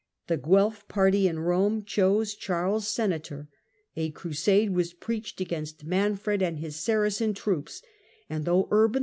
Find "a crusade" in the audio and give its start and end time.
3.95-4.71